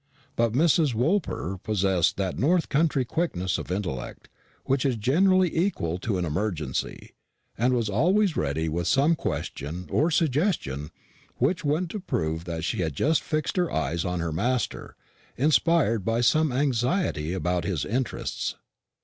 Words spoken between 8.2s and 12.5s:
ready with some question or suggestion which went to prove